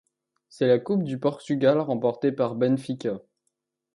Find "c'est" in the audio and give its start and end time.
0.49-0.65